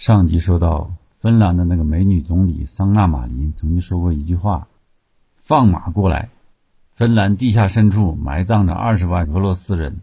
[0.00, 4.66] 上集说到，芬兰的那个美女总理桑纳马林曾经说过一句话
[5.36, 6.30] ：“放马过来，
[6.94, 9.98] 芬兰地下深处埋葬着二十万俄罗斯人，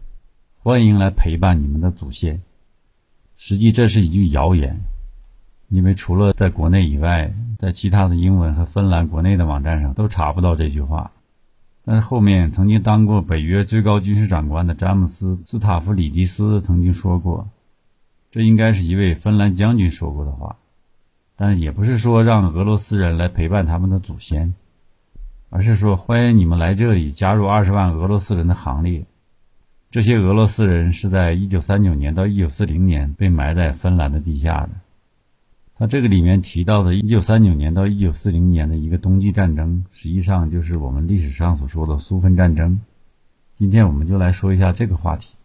[0.62, 2.42] 欢迎来陪伴你们的祖先。”
[3.34, 4.78] 实际这是一句谣言，
[5.68, 11.10] 因为除了在国内以外，在其他的英文和芬兰国内的网站上都查不到这句话。
[11.84, 17.48] 但是后面曾经当过北约最高军事长官的詹姆斯·斯塔夫里迪斯曾经说过。
[18.30, 20.56] 这应该是一位芬兰将军说过的话，
[21.36, 24.54] 但也不是说让俄罗斯人来陪伴他们的祖先，
[25.48, 29.06] 而是说欢迎你们来这里加入二十万俄罗斯人的行列。
[29.90, 34.70] 这些俄罗斯人是在一九三九年到一九四零年被埋在芬兰的地下的。
[35.78, 42.80] 他这个里面提到的一九三九年到一九四零年的一个冬季战争，实际上就是我们历史上所说的苏芬战争。
[43.56, 45.37] 今天我们就来说一下这个话题。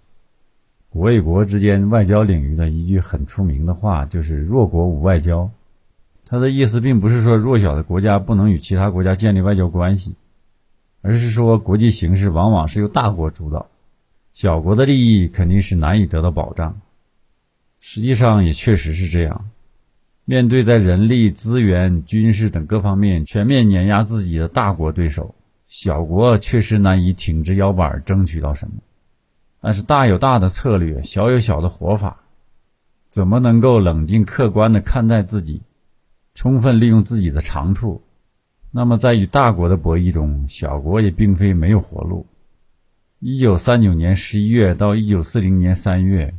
[0.94, 5.50] 国与国之间外交领域的一句很出名的话，就是“弱国无外交”。
[6.30, 10.14] 它的意思并不是说弱小的国家不能与其他国家建立外交关系，
[11.02, 13.72] 而是说国际形势往往是由大国主导，
[14.34, 16.80] 小国的利益肯定是难以得到保障。
[17.80, 19.50] 实际上也确实是这样。
[20.26, 25.34] 面对在人力资源、军事等各方面全面碾压自己的大国对手，
[25.66, 28.74] 小国确实难以挺直腰板争取到什么。
[29.66, 32.18] 但是大有大的策略，小有小的活法，
[33.10, 35.62] 怎么能够冷静客观的看待自己，
[36.36, 38.02] 充分利用自己的长处？
[38.72, 42.26] 那么在与大国的博弈中，小国也并非没有活路。
[43.20, 46.34] 一九三九年十一月到一九四零年三月，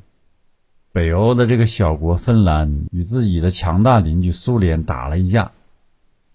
[0.92, 5.52] 北欧的这个小国芬兰与自己的强大邻居苏联打了一架，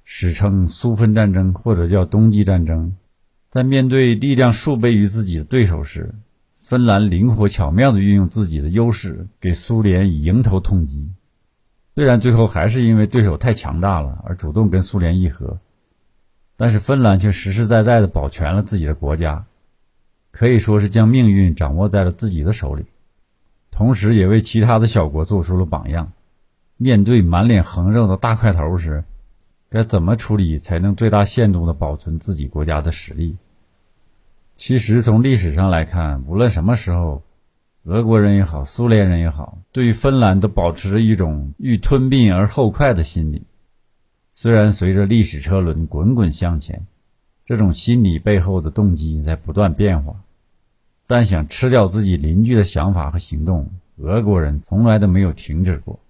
[0.04, 2.95] 史称苏芬战争或者叫冬季战争。
[3.52, 6.16] 在面对力量数倍于自己的对手时，
[6.70, 11.09] 芬兰灵活巧妙地运用自己的优势，给苏联以迎头痛击。
[11.95, 15.58] 虽然最后还是因为对手太强大了而主动跟苏联议和，
[16.58, 19.45] 但是芬兰却实实在在地保全了自己的国家，
[20.30, 22.86] 可以说是将命运掌握在了自己的手里，
[23.71, 26.11] 同时也为其他的小国做出了榜样。
[26.77, 29.04] 面对满脸横肉的大块头时，
[29.71, 33.38] 该怎么处理才能最大限度地保存自己国家的实力？
[34.59, 37.23] 其实从历史上来看，无论什么时候，
[37.86, 43.43] 俄国人也好，苏联人也好，对于芬兰都保持着一种欲吞并而后快的心理。
[44.33, 46.86] 虽然随着历史车轮滚滚向前，
[47.45, 50.17] 这种心理背后的动机在不断变化，
[51.08, 56.02] 但想吃掉自己邻居的想法和行动，俄国人从来都没有停止过。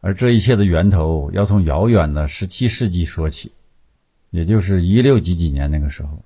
[0.00, 3.52] 而这一切的源头要从遥远的十七世纪说起，
[4.28, 6.22] 也就是一六几几年那个时候。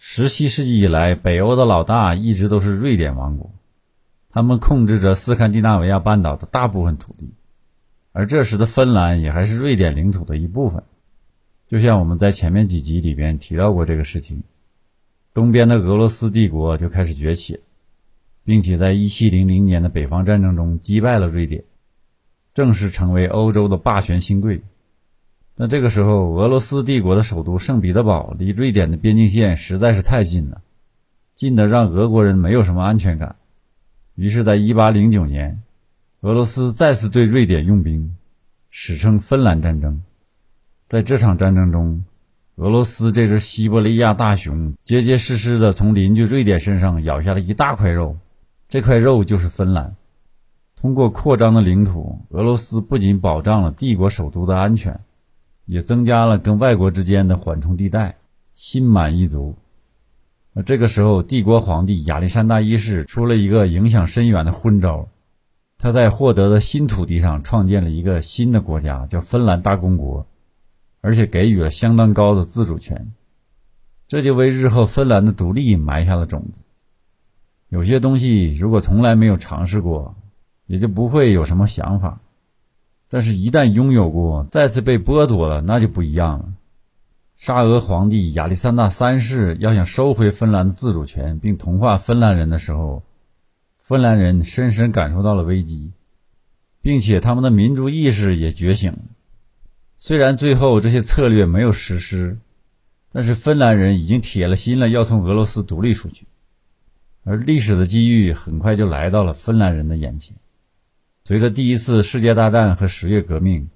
[0.00, 3.50] 十七世纪以来，北欧的老大一直都是瑞典王国，
[4.30, 7.32] 他们控制着斯堪的纳维亚半岛的大部分土地，
[8.12, 10.84] 而这时的芬兰也还是瑞典领土的一部分。
[11.66, 14.44] 就像我们在前面几集里边提到过这个事情，
[15.34, 17.58] 东边的俄罗斯帝国就开始崛起，
[18.44, 21.64] 并且在一七零零年的北方战争中击败了瑞典，
[22.54, 24.62] 正式成为欧洲的霸权新贵。
[25.60, 30.60] 那这个时候，俄罗斯帝国的首都圣彼得堡离瑞典的边境线实在是太近了，
[31.34, 33.34] 近的让俄国人没有什么安全感。
[34.14, 35.60] 于是，在1809年，
[36.20, 38.14] 俄罗斯再次对瑞典用兵，
[38.70, 40.02] 史称芬兰战争。
[40.86, 42.04] 在这场战争中，
[42.54, 48.16] 俄罗斯这只西伯利亚大熊结结实实的从邻居瑞典身上咬下了一大块肉，
[48.68, 49.96] 这块肉就是芬兰。
[50.76, 55.00] 通过扩张的领土，俄罗斯不仅保障了帝国首都的安全。
[55.68, 58.16] 也增加了跟外国之间的缓冲地带，
[58.54, 59.54] 心满意足。
[60.54, 65.08] 那这个时候，帝国皇帝亚历山大一世出了一个影响深远的昏招，
[65.76, 70.26] 他在获得的新土地上创建了一个新的国家，叫芬兰大公国，
[71.02, 73.12] 而且给予了相当高的自主权，
[74.08, 76.60] 这就为日后芬兰的独立埋下了种子。
[77.68, 80.16] 有些东西如果从来没有尝试过，
[80.64, 82.22] 也就不会有什么想法。
[83.10, 86.52] 但是，一旦拥有过，再次被剥夺了，那就不一样了。
[87.36, 93.02] 沙俄皇帝亚历山大三世要想收回芬兰的自主权，并同化芬兰人的时候，
[93.78, 95.92] 芬兰人深深感受到了危机，
[96.82, 98.94] 并且他们的民族意识也觉醒。
[99.98, 102.38] 虽然最后这些策略没有实施，
[103.10, 106.26] 但是芬兰人已经铁了心了要从俄罗斯独立出去，
[107.24, 110.36] 而历史的机遇很快就来到了芬兰人的眼前。
[111.28, 113.68] 随着第一次世界大战和十月革命，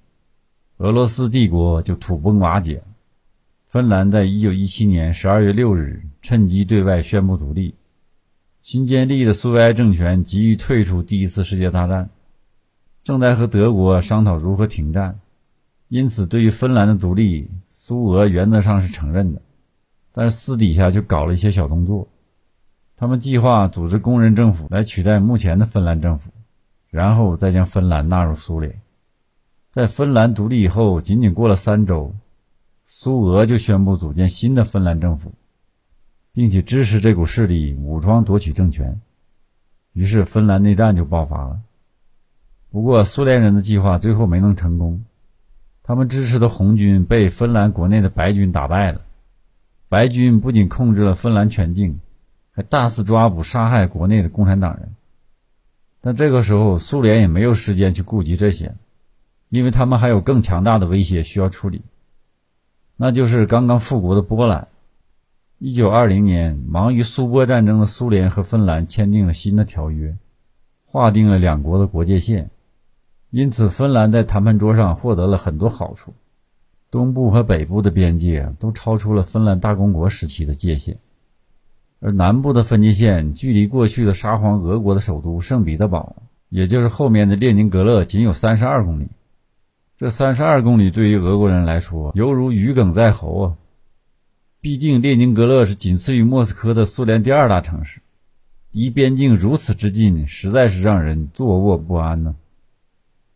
[0.77, 2.81] 俄罗斯帝国就土崩瓦解。
[3.67, 7.75] 芬兰在一九一七年十二月六日趁机对外宣布独立。
[8.63, 12.09] 新建立的苏维埃政权急于退出第一次世界大战。
[13.03, 15.19] 正在和德国商讨如何停战。
[15.89, 19.43] 因此，对于芬兰的独立，苏俄原则上是承认的，
[20.11, 22.07] 但是私底下就搞了一些小动作。
[22.97, 26.31] 他们计划组织工人政府来取代目前的芬兰政府，
[26.93, 28.79] 然后再将芬兰纳入苏联。
[29.71, 32.13] 在芬兰独立以后，仅仅过了三周，
[32.85, 35.31] 苏俄就宣布组建新的芬兰政府，
[36.33, 39.01] 并且支持这股势力武装夺取政权。
[39.93, 41.61] 于是，芬兰内战就爆发了。
[42.69, 45.03] 不过，苏联人的计划最后没能成功，
[45.81, 49.01] 他们支持的红军被芬兰国内的白军打败了。
[49.89, 51.99] 白军不仅控制了芬兰全境。
[52.55, 54.93] 还大肆抓捕、杀害国内的共产党人，
[56.05, 58.75] 但这个时候苏联也没有时间去顾及这些，
[59.47, 61.81] 因为他们还有更强大的威胁需要处理，
[62.97, 64.67] 那就是刚刚复国的波兰。
[65.59, 70.17] 一九二零年，忙于苏波战争的苏联和芬兰签订了新的条约，
[70.85, 72.49] 划定了两国的国界线，
[73.29, 76.13] 因此芬兰在谈判桌上获得了很多好处，
[76.91, 80.97] 东部和北部的边界都超出了芬兰大公国时期的界限。
[82.05, 86.17] 而南部的分界线距离过去的沙皇俄国的首都圣彼得堡，
[86.49, 89.07] 也就是后面的列宁格勒，仅有三十二公里。
[89.95, 93.55] 这三十二公里对于俄国人来说，犹如鱼梗在喉啊！
[94.59, 98.01] 毕竟列宁格勒是仅次于莫斯科的苏联第二大城市，
[98.73, 102.35] 离边境如此之近，实在是让人坐卧不安呢。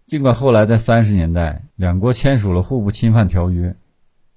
[0.07, 3.77] 尽管后来在三十年代，两国签署了互不侵犯条约，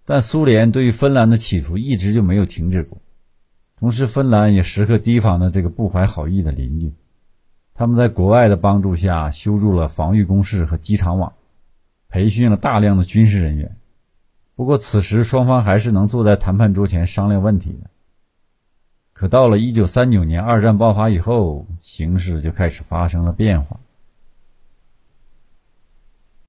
[0.04, 2.96] 但苏联对于芬兰的企图一直就没有停止过。
[3.80, 6.92] 同时，芬兰也时刻提防着这个不怀好意的邻居。
[7.72, 11.32] 他们在国外的帮助下修筑了防御工事和机场网，
[12.10, 13.76] 培训了大量的军事人员。
[14.54, 17.88] 不过，此时双方还是能坐在谈判桌前商量问题的。
[19.14, 23.80] 可到了1939年，二战爆发以后，形势就开始发生了变化。